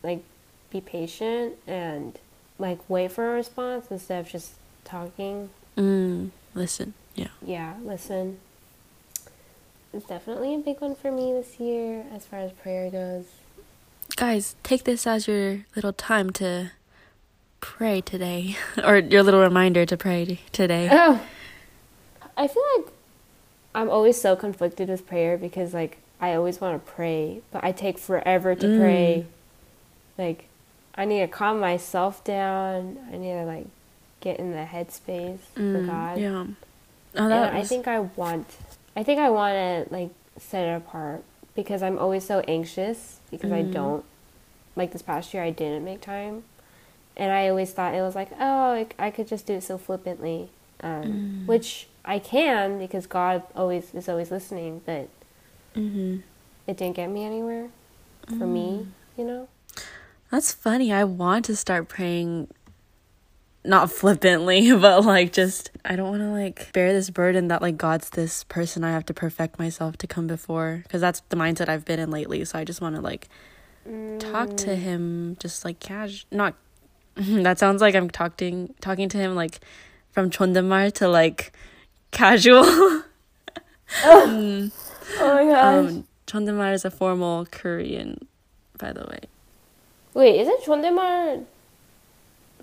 [0.04, 0.24] like
[0.72, 2.18] be patient and
[2.58, 4.54] like wait for a response instead of just
[4.84, 5.50] talking.
[5.78, 7.28] Mm, listen, yeah.
[7.42, 8.40] Yeah, listen.
[9.94, 13.26] It's definitely a big one for me this year as far as prayer goes.
[14.22, 16.70] Guys, take this as your little time to
[17.60, 20.90] pray today, or your little reminder to pray today.
[20.92, 21.20] Oh,
[22.38, 22.94] I feel like
[23.74, 27.72] I'm always so conflicted with prayer because like I always want to pray, but I
[27.72, 28.78] take forever to Mm.
[28.78, 29.26] pray.
[30.20, 30.46] Like
[30.94, 33.00] I need to calm myself down.
[33.12, 33.66] I need to like
[34.20, 36.20] get in the headspace for Mm, God.
[36.20, 36.46] Yeah.
[37.16, 38.46] Oh, And that I think I want
[38.96, 39.56] I think I want
[39.90, 41.24] to like set it apart
[41.56, 43.72] because I'm always so anxious because I Mhm.
[43.72, 44.06] don't
[44.76, 46.44] like this past year I didn't make time.
[47.18, 49.78] And I always thought it was like, oh, I, I could just do it so
[49.78, 50.50] flippantly.
[50.82, 51.46] Um, Mm.
[51.46, 55.10] which I can because God always is always listening, but
[55.76, 56.22] Mhm.
[56.66, 57.70] it didn't get me anywhere
[58.28, 58.52] for Mm.
[58.54, 59.48] me, you know?
[60.32, 60.92] That's funny.
[60.94, 62.48] I want to start praying
[63.64, 67.78] not flippantly, but like just I don't want to like bear this burden that like
[67.78, 71.70] God's this person I have to perfect myself to come before cuz that's the mindset
[71.70, 72.44] I've been in lately.
[72.46, 73.28] So I just want to like
[73.88, 74.20] mm.
[74.20, 74.78] talk to mm.
[74.78, 76.56] him just like cash not
[77.16, 79.60] that sounds like I'm talking talking to him like
[80.12, 81.52] from Chondamar to like
[82.12, 82.64] casual.
[82.66, 83.04] oh.
[84.04, 84.72] Mm.
[85.20, 85.90] oh my gosh.
[85.90, 88.28] Um, Chondamar is a formal Korean,
[88.78, 89.20] by the way.
[90.14, 91.46] Wait, isn't Chondamar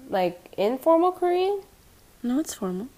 [0.08, 1.62] like informal Korean?
[2.22, 2.88] No, it's formal.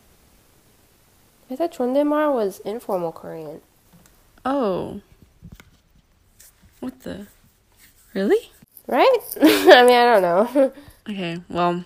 [1.51, 3.61] I thought Chondamar was informal Korean.
[4.45, 5.01] Oh.
[6.79, 7.27] What the?
[8.15, 8.51] Really?
[8.87, 9.19] Right?
[9.41, 10.73] I mean, I don't know.
[11.09, 11.85] Okay, well,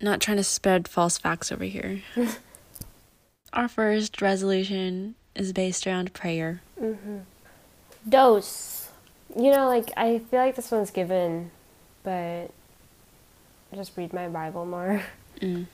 [0.00, 2.00] not trying to spread false facts over here.
[3.52, 6.62] Our first resolution is based around prayer.
[6.78, 7.18] hmm
[8.08, 8.88] Dose.
[9.36, 11.50] You know, like, I feel like this one's given,
[12.02, 12.50] but
[13.74, 15.02] just read my Bible more.
[15.40, 15.66] Mm.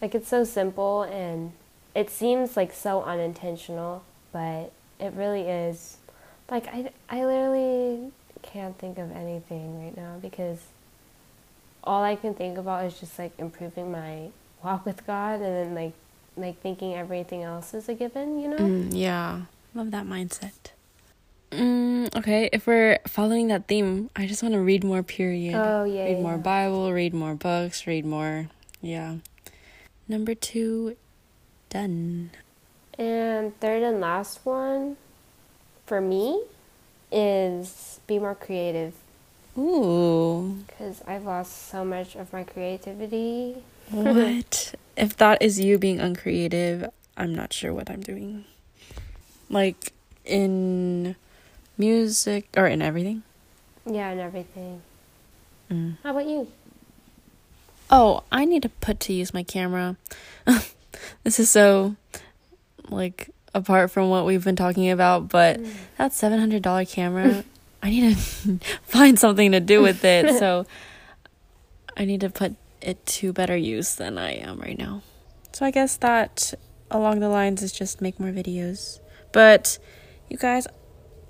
[0.00, 1.52] Like, it's so simple and
[1.94, 5.96] it seems like so unintentional, but it really is.
[6.48, 8.12] Like, I, I literally
[8.52, 10.58] can't think of anything right now because
[11.84, 14.28] all I can think about is just like improving my
[14.62, 15.92] walk with God and then like
[16.36, 18.56] like thinking everything else is a given, you know?
[18.56, 19.42] Mm, yeah,
[19.74, 20.72] love that mindset.
[21.50, 25.54] Mm, okay, if we're following that theme, I just want to read more, period.
[25.54, 26.04] Oh yeah.
[26.04, 26.22] read yeah.
[26.22, 28.48] more Bible, read more books, read more.
[28.80, 29.16] Yeah.
[30.06, 30.96] Number two,
[31.70, 32.30] done.
[32.98, 34.96] And third and last one
[35.86, 36.42] for me
[37.10, 38.94] is be more creative
[39.56, 40.58] Ooh.
[40.66, 43.56] because I've lost so much of my creativity.
[43.90, 44.74] What?
[44.96, 48.44] if that is you being uncreative, I'm not sure what I'm doing.
[49.50, 49.92] Like
[50.24, 51.16] in
[51.76, 53.22] music or in everything.
[53.86, 54.82] Yeah, and everything.
[55.70, 55.96] Mm.
[56.02, 56.48] How about you?
[57.90, 59.96] Oh, I need to put to use my camera.
[61.24, 61.96] this is so
[62.90, 65.70] like apart from what we've been talking about, but mm.
[65.98, 67.44] that $700 camera,
[67.82, 70.34] I need to find something to do with it.
[70.38, 70.66] So
[71.96, 75.02] I need to put it to better use than I am right now.
[75.52, 76.54] So I guess that
[76.90, 79.00] along the lines is just make more videos.
[79.32, 79.78] But
[80.28, 80.68] you guys,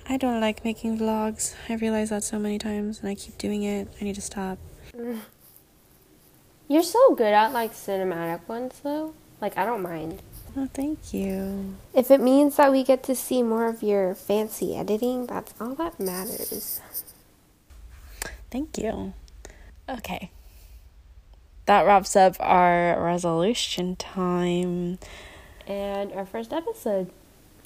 [0.08, 1.54] I don't like making vlogs.
[1.68, 3.88] I realize that so many times and I keep doing it.
[4.00, 4.58] I need to stop.
[6.68, 9.14] You're so good at like cinematic ones though.
[9.40, 10.20] Like I don't mind.
[10.56, 11.76] Oh, thank you.
[11.94, 15.74] If it means that we get to see more of your fancy editing, that's all
[15.76, 16.80] that matters.
[18.50, 19.12] Thank you.
[19.88, 20.30] Okay.
[21.66, 24.98] That wraps up our resolution time.
[25.66, 27.10] And our first episode,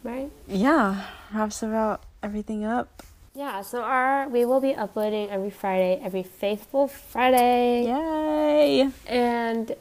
[0.02, 0.30] right?
[0.48, 3.02] Yeah, wraps about everything up.
[3.34, 7.84] Yeah, so our we will be uploading every Friday, every faithful Friday.
[7.86, 8.90] Yay!
[9.06, 9.74] And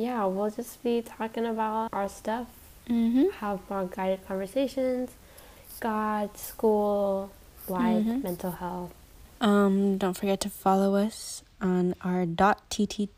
[0.00, 2.46] yeah, we'll just be talking about our stuff,
[2.88, 3.26] Mm-hmm.
[3.44, 5.10] have more guided conversations,
[5.80, 7.30] God, school,
[7.68, 8.22] life, Mhm.
[8.24, 8.92] mental health.
[9.40, 13.08] Um, don't forget to follow us on our dot tt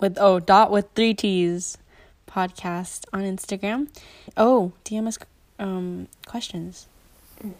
[0.00, 1.78] with oh dot with three t's
[2.26, 3.88] podcast on Instagram.
[4.36, 5.18] Oh, DM us
[5.58, 6.86] um questions.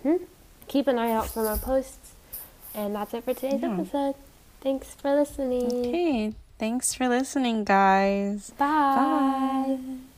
[0.03, 0.17] hmm
[0.69, 2.13] keep an eye out for my posts.
[2.75, 3.75] And that's it for today's Yeah.
[3.75, 4.15] episode.
[4.63, 5.67] Thanks for listening.
[5.89, 6.35] Okay.
[6.63, 8.51] Thanks for listening, guys.
[8.51, 9.67] Bye.
[9.67, 10.12] Bye.